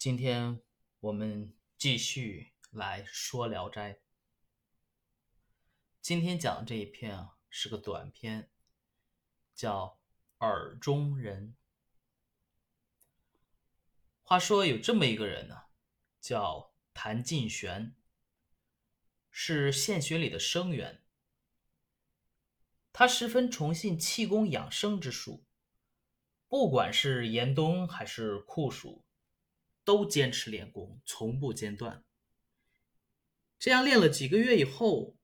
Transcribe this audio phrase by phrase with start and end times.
[0.00, 0.62] 今天
[1.00, 3.92] 我们继续来说《聊斋》。
[6.00, 8.50] 今天讲的这一篇啊，是个短篇，
[9.54, 10.00] 叫
[10.46, 11.54] 《耳中人》。
[14.22, 15.64] 话说有这么一个人呢，
[16.18, 17.94] 叫谭进玄，
[19.30, 21.04] 是县学里的生员。
[22.90, 25.44] 他十分崇信气功养生之术，
[26.48, 29.04] 不管是严冬还是酷暑。
[29.90, 32.04] 都坚持练功，从不间断。
[33.58, 35.16] 这样练了几个月以后，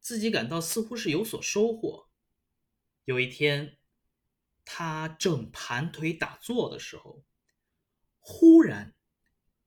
[0.00, 2.10] 自己感到似乎是有所收获。
[3.06, 3.78] 有一天，
[4.66, 7.24] 他正盘腿打坐的时候，
[8.18, 8.94] 忽然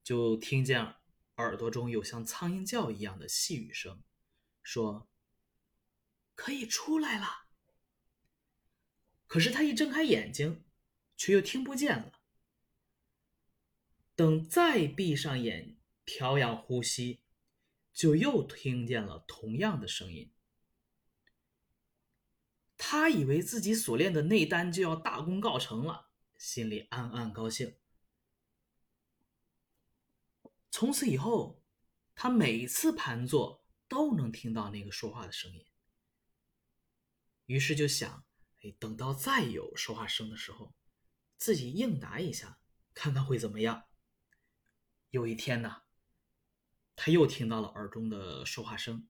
[0.04, 0.98] 就听见
[1.38, 4.04] 耳朵中有像苍蝇叫一样的细语声，
[4.62, 5.10] 说
[6.36, 7.48] ：“可以出来了。”
[9.26, 10.64] 可是他一睁开眼睛，
[11.18, 12.15] 却又听不见了。
[14.16, 17.22] 等再闭上眼，调养呼吸，
[17.92, 20.32] 就又听见了同样的声音。
[22.78, 27.78] 他以为自己所练的内丹就要大功告成了，心里暗暗高兴。
[30.72, 31.64] 从此以后，
[32.14, 35.66] 他每次盘坐都能听到那个说话的声音。
[37.46, 38.26] 于是就想：
[38.62, 40.74] 哎，等到再有说话声的时候，
[41.38, 42.60] 自己应答一下，
[42.94, 43.86] 看看会怎么样。
[45.16, 45.84] 有一天呢，
[46.94, 49.08] 他又听到了耳中的说话声，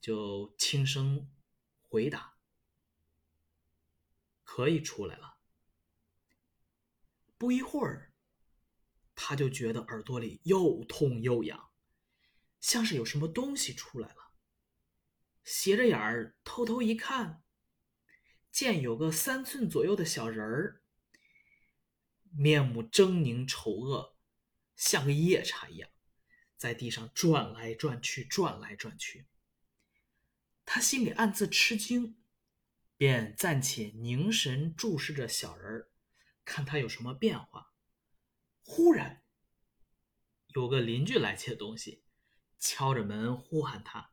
[0.00, 1.30] 就轻声
[1.80, 2.36] 回答
[4.42, 5.36] ：“可以出来了。”
[7.38, 8.12] 不一会儿，
[9.14, 11.70] 他就觉得耳朵里又痛又痒，
[12.60, 14.32] 像是有什么东西出来了。
[15.44, 17.44] 斜着眼儿偷偷一看，
[18.50, 20.82] 见有个三寸左右的小人儿，
[22.36, 24.15] 面目狰狞丑恶。
[24.76, 25.90] 像个夜叉一样，
[26.56, 29.26] 在地上转来转去，转来转去。
[30.64, 32.18] 他心里暗自吃惊，
[32.96, 35.90] 便暂且凝神注视着小人儿，
[36.44, 37.72] 看他有什么变化。
[38.62, 39.22] 忽然，
[40.48, 42.04] 有个邻居来借东西，
[42.58, 44.12] 敲着门呼喊他。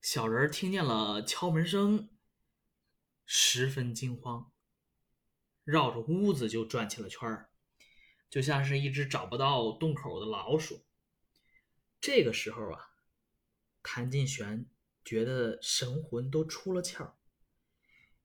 [0.00, 2.10] 小人儿听见了敲门声，
[3.26, 4.52] 十分惊慌，
[5.64, 7.49] 绕着屋子就转起了圈儿。
[8.30, 10.86] 就像是一只找不到洞口的老鼠。
[12.00, 12.92] 这个时候啊，
[13.82, 14.66] 谭进玄
[15.04, 17.14] 觉得神魂都出了窍，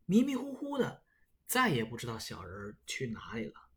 [0.05, 1.03] 迷迷糊糊的，
[1.47, 3.69] 再也不知道小人去哪里了。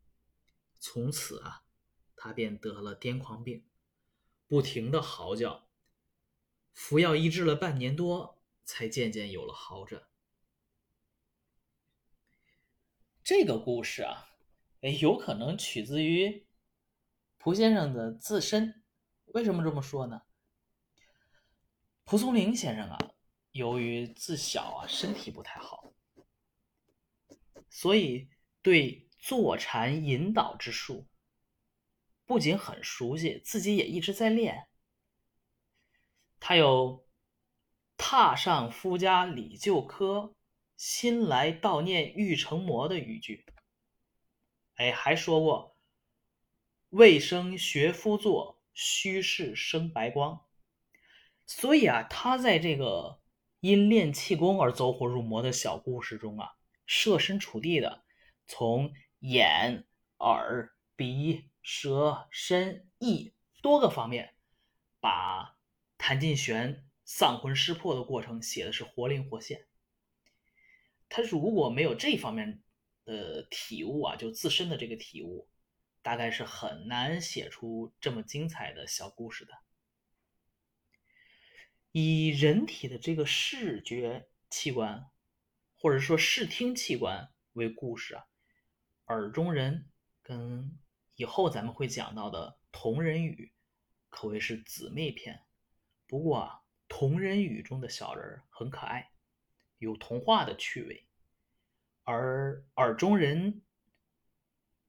[0.79, 1.65] 从此啊，
[2.15, 3.67] 他便得了癫狂病，
[4.47, 5.69] 不停的嚎叫，
[6.73, 10.07] 服药医治了半年多，才渐渐有了好转。
[13.25, 14.27] 这个故事啊。
[14.81, 16.47] 哎，有可能取自于
[17.37, 18.83] 蒲先生的自身。
[19.35, 20.23] 为什么这么说呢？
[22.05, 22.99] 蒲松龄先生啊，
[23.51, 25.93] 由于自小啊身体不太好，
[27.69, 28.31] 所以
[28.63, 31.07] 对坐禅引导之术
[32.25, 34.69] 不仅很熟悉，自己也一直在练。
[36.41, 37.07] 他有
[37.99, 40.35] “踏上夫家礼旧科，
[40.77, 43.45] 新来悼念玉成魔”的语句。
[44.79, 45.77] 哎，还说过
[46.91, 50.47] “未生学夫作，虚室生白光”，
[51.47, 53.21] 所以啊，他在这个
[53.59, 56.53] 因练气功而走火入魔的小故事中啊，
[56.87, 58.05] 设身处地的
[58.47, 59.85] 从眼、
[60.19, 64.37] 耳、鼻、舌、身、意多个方面，
[65.01, 65.57] 把
[65.99, 69.67] 谭进玄丧魂失魄的过程写的是活灵活现。
[71.09, 72.63] 他如果没有这方面，
[73.09, 75.49] 的体悟啊，就自身的这个体悟，
[76.03, 79.55] 大概是很难写出这么精彩的小故事的。
[81.91, 85.11] 以人体的这个视觉器官，
[85.79, 88.27] 或者说视听器官为故事啊，
[89.07, 89.91] 耳中人
[90.23, 90.79] 跟
[91.17, 93.55] 以后咱们会讲到的同人语
[94.11, 95.43] 可谓是姊妹篇。
[96.07, 99.11] 不过啊，同人语中的小人很可爱，
[99.79, 101.08] 有童话的趣味。
[102.11, 103.61] 而耳中人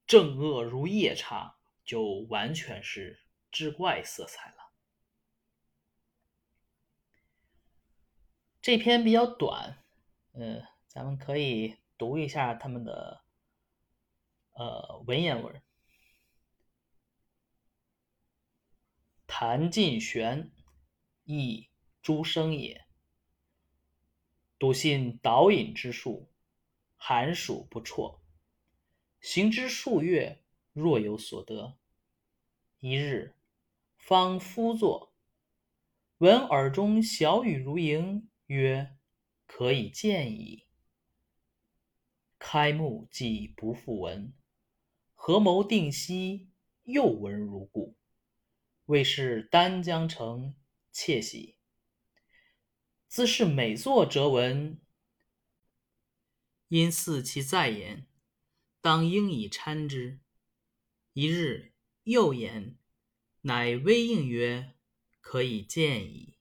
[0.06, 3.20] 正恶如夜叉，就完全是
[3.50, 4.72] 志怪色彩了。
[8.62, 9.84] 这篇比较短，
[10.32, 13.22] 嗯，咱们可以读一下他们的
[14.52, 15.62] 呃文言文。
[19.26, 20.50] 谭进玄，
[21.24, 21.68] 亦
[22.00, 22.86] 诸生也，
[24.58, 26.29] 笃信导引之术。
[27.02, 28.20] 寒暑不辍，
[29.22, 30.44] 行之数月，
[30.74, 31.78] 若有所得。
[32.78, 33.34] 一日，
[33.96, 35.14] 方夫坐，
[36.18, 38.98] 闻耳中小语如盈，曰
[39.48, 40.66] ：“可以见矣。”
[42.38, 44.34] 开目既不复闻，
[45.14, 46.50] 合谋定息，
[46.82, 47.96] 又闻如故。
[48.84, 50.54] 为是丹江城，
[50.92, 51.56] 窃喜。
[53.08, 54.78] 自是每作折文，
[56.70, 58.06] 因似其在言，
[58.80, 60.20] 当应以参之。
[61.14, 61.72] 一日
[62.04, 62.78] 又言，
[63.40, 64.76] 乃微应曰
[65.20, 66.36] ：“可以见矣。”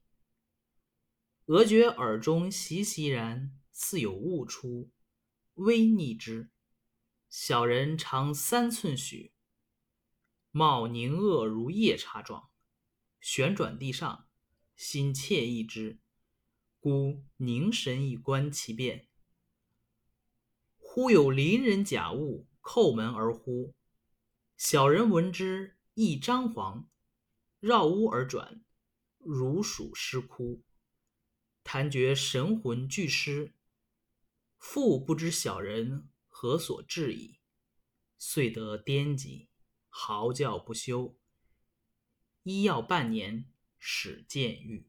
[1.48, 4.92] 俄觉耳中习习然，似有物出，
[5.56, 6.52] 微逆之。
[7.28, 9.34] 小人长三寸许。
[10.52, 12.52] 貌凝恶如夜叉状，
[13.20, 14.28] 旋转地上，
[14.76, 16.00] 心切意之，
[16.80, 19.09] 故凝神以观其变。
[20.92, 23.76] 忽有邻人假物叩门而呼，
[24.58, 26.88] 小人闻之，亦张惶，
[27.60, 28.66] 绕屋而转，
[29.20, 30.64] 如鼠失窟，
[31.64, 33.54] 弹觉神魂俱失，
[34.58, 37.40] 复不知小人何所至矣，
[38.18, 39.48] 遂得颠疾。
[39.90, 41.16] 嚎叫不休，
[42.42, 43.48] 医药半年，
[43.78, 44.89] 始见愈。